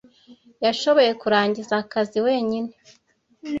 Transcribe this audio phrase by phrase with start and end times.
[0.65, 2.71] Yashoboye kurangiza akazi wenyine.